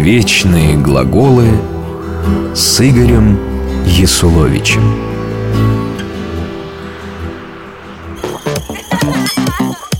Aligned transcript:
Вечные 0.00 0.76
глаголы 0.78 1.46
с 2.54 2.80
Игорем 2.80 3.38
Ясуловичем. 3.84 4.80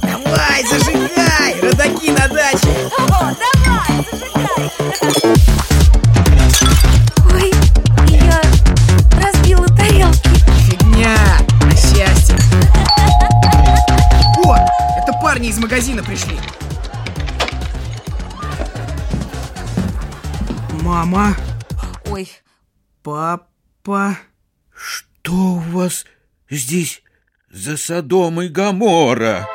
Давай, 0.00 0.62
зажигай! 0.70 1.60
Родаки 1.60 2.10
на 2.12 2.28
даче! 2.28 2.68
О, 2.96 3.34
давай, 3.34 4.06
зажигай! 4.12 4.70
Ой, 7.34 7.52
я 8.06 8.40
разбила 9.20 9.66
тарелки 9.66 10.28
Фигня! 10.60 11.16
На 11.64 11.72
счастье! 11.72 12.36
О, 14.44 14.54
это 14.96 15.12
парни 15.20 15.48
из 15.48 15.58
магазина 15.58 16.04
пришли 16.04 16.38
Мама, 20.88 21.36
Ой, 22.10 22.26
папа 23.02 24.16
Что 24.74 25.34
у 25.34 25.58
вас 25.58 26.06
здесь 26.48 27.02
за 27.52 27.76
Содом 27.76 28.40
и 28.40 28.48
Гамора? 28.48 29.46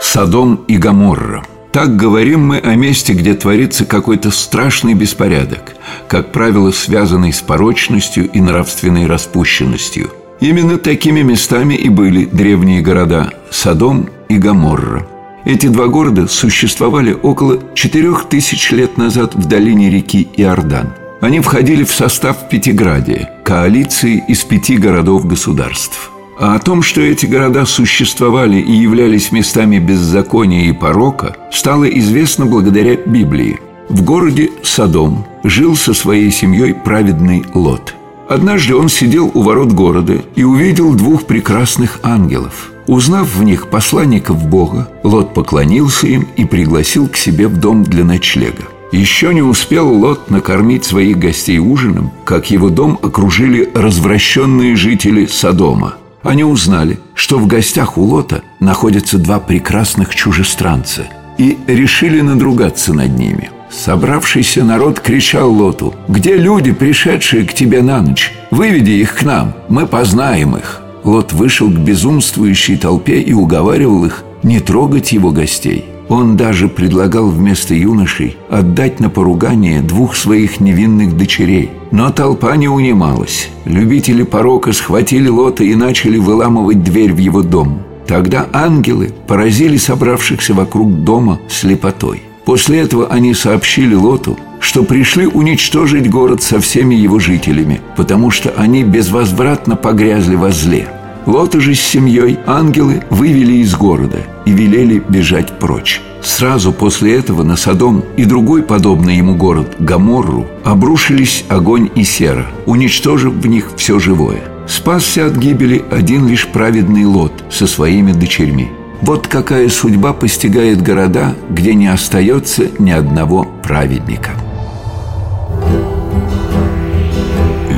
Содом 0.00 0.64
и 0.68 0.76
Гоморра. 0.76 1.44
Так 1.72 1.96
говорим 1.96 2.46
мы 2.46 2.58
о 2.60 2.76
месте, 2.76 3.12
где 3.12 3.34
творится 3.34 3.84
какой-то 3.84 4.30
страшный 4.30 4.94
беспорядок, 4.94 5.74
как 6.06 6.30
правило, 6.30 6.70
связанный 6.70 7.32
с 7.32 7.40
порочностью 7.40 8.30
и 8.30 8.40
нравственной 8.40 9.08
распущенностью. 9.08 10.12
Именно 10.38 10.78
такими 10.78 11.22
местами 11.22 11.74
и 11.74 11.88
были 11.88 12.24
древние 12.24 12.82
города 12.82 13.32
Содом 13.50 14.08
и 14.28 14.38
Гоморра. 14.38 15.08
Эти 15.44 15.66
два 15.66 15.88
города 15.88 16.26
существовали 16.26 17.12
около 17.12 17.58
четырех 17.74 18.24
тысяч 18.28 18.70
лет 18.70 18.96
назад 18.96 19.34
в 19.34 19.46
долине 19.46 19.90
реки 19.90 20.26
Иордан. 20.36 20.94
Они 21.20 21.40
входили 21.40 21.84
в 21.84 21.92
состав 21.92 22.48
Пятиградия, 22.48 23.30
коалиции 23.44 24.24
из 24.26 24.42
пяти 24.42 24.76
городов-государств. 24.76 26.10
А 26.38 26.54
о 26.54 26.58
том, 26.58 26.82
что 26.82 27.00
эти 27.00 27.26
города 27.26 27.64
существовали 27.66 28.56
и 28.56 28.72
являлись 28.72 29.32
местами 29.32 29.78
беззакония 29.78 30.68
и 30.68 30.72
порока, 30.72 31.36
стало 31.52 31.84
известно 31.84 32.46
благодаря 32.46 32.96
Библии. 32.96 33.60
В 33.88 34.02
городе 34.02 34.50
Содом 34.62 35.26
жил 35.44 35.76
со 35.76 35.94
своей 35.94 36.30
семьей 36.30 36.74
праведный 36.74 37.44
Лот. 37.54 37.94
Однажды 38.28 38.74
он 38.74 38.88
сидел 38.88 39.30
у 39.32 39.42
ворот 39.42 39.72
города 39.72 40.22
и 40.34 40.42
увидел 40.42 40.94
двух 40.94 41.26
прекрасных 41.26 42.00
ангелов. 42.02 42.70
Узнав 42.86 43.34
в 43.34 43.42
них 43.42 43.68
посланников 43.68 44.46
Бога, 44.46 44.88
Лот 45.02 45.32
поклонился 45.32 46.06
им 46.06 46.28
и 46.36 46.44
пригласил 46.44 47.08
к 47.08 47.16
себе 47.16 47.48
в 47.48 47.56
дом 47.58 47.82
для 47.82 48.04
ночлега. 48.04 48.64
Еще 48.92 49.34
не 49.34 49.42
успел 49.42 49.88
Лот 49.88 50.30
накормить 50.30 50.84
своих 50.84 51.18
гостей 51.18 51.58
ужином, 51.58 52.12
как 52.24 52.50
его 52.50 52.68
дом 52.68 52.98
окружили 53.02 53.68
развращенные 53.74 54.76
жители 54.76 55.26
Содома. 55.26 55.94
Они 56.22 56.44
узнали, 56.44 56.98
что 57.14 57.38
в 57.38 57.46
гостях 57.46 57.98
у 57.98 58.02
Лота 58.02 58.42
находятся 58.60 59.18
два 59.18 59.40
прекрасных 59.40 60.14
чужестранца 60.14 61.06
и 61.38 61.58
решили 61.66 62.20
надругаться 62.20 62.92
над 62.94 63.18
ними. 63.18 63.50
Собравшийся 63.70 64.62
народ 64.62 65.00
кричал 65.00 65.52
Лоту 65.52 65.94
«Где 66.06 66.36
люди, 66.36 66.72
пришедшие 66.72 67.44
к 67.44 67.54
тебе 67.54 67.82
на 67.82 68.00
ночь? 68.00 68.32
Выведи 68.50 68.92
их 68.92 69.16
к 69.16 69.22
нам, 69.24 69.54
мы 69.68 69.86
познаем 69.86 70.56
их». 70.56 70.83
Лот 71.04 71.32
вышел 71.32 71.68
к 71.68 71.78
безумствующей 71.78 72.76
толпе 72.76 73.20
и 73.20 73.32
уговаривал 73.32 74.04
их 74.04 74.24
не 74.42 74.60
трогать 74.60 75.12
его 75.12 75.30
гостей. 75.30 75.84
Он 76.08 76.36
даже 76.36 76.68
предлагал 76.68 77.28
вместо 77.28 77.74
юношей 77.74 78.36
отдать 78.50 79.00
на 79.00 79.08
поругание 79.08 79.80
двух 79.80 80.16
своих 80.16 80.60
невинных 80.60 81.16
дочерей. 81.16 81.70
Но 81.90 82.10
толпа 82.10 82.56
не 82.56 82.68
унималась. 82.68 83.48
Любители 83.64 84.22
порока 84.22 84.72
схватили 84.72 85.28
Лота 85.28 85.64
и 85.64 85.74
начали 85.74 86.18
выламывать 86.18 86.82
дверь 86.82 87.12
в 87.12 87.18
его 87.18 87.42
дом. 87.42 87.80
Тогда 88.06 88.46
ангелы 88.52 89.12
поразили 89.26 89.78
собравшихся 89.78 90.52
вокруг 90.52 91.04
дома 91.04 91.40
слепотой. 91.48 92.22
После 92.44 92.80
этого 92.80 93.06
они 93.06 93.32
сообщили 93.32 93.94
Лоту, 93.94 94.36
что 94.64 94.82
пришли 94.82 95.26
уничтожить 95.26 96.10
город 96.10 96.42
со 96.42 96.58
всеми 96.58 96.94
его 96.94 97.18
жителями, 97.18 97.82
потому 97.96 98.30
что 98.30 98.50
они 98.56 98.82
безвозвратно 98.82 99.76
погрязли 99.76 100.36
во 100.36 100.50
зле. 100.50 100.88
Лота 101.26 101.60
же 101.60 101.74
с 101.74 101.80
семьей 101.80 102.38
ангелы 102.46 103.02
вывели 103.10 103.54
из 103.54 103.74
города 103.74 104.18
и 104.46 104.52
велели 104.52 105.02
бежать 105.06 105.58
прочь. 105.58 106.00
Сразу 106.22 106.72
после 106.72 107.14
этого 107.14 107.42
на 107.42 107.56
Содом 107.56 108.04
и 108.16 108.24
другой 108.24 108.62
подобный 108.62 109.18
ему 109.18 109.34
город 109.34 109.76
Гаморру 109.78 110.46
обрушились 110.64 111.44
огонь 111.50 111.90
и 111.94 112.02
сера, 112.02 112.46
уничтожив 112.64 113.34
в 113.34 113.46
них 113.46 113.70
все 113.76 113.98
живое. 113.98 114.42
Спасся 114.66 115.26
от 115.26 115.36
гибели 115.36 115.84
один 115.90 116.26
лишь 116.26 116.48
праведный 116.48 117.04
Лот 117.04 117.44
со 117.50 117.66
своими 117.66 118.12
дочерьми. 118.12 118.70
Вот 119.02 119.26
какая 119.26 119.68
судьба 119.68 120.14
постигает 120.14 120.80
города, 120.80 121.34
где 121.50 121.74
не 121.74 121.88
остается 121.88 122.68
ни 122.78 122.90
одного 122.90 123.44
праведника. 123.62 124.30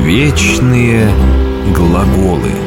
Вечные 0.07 1.11
глаголы– 1.75 2.53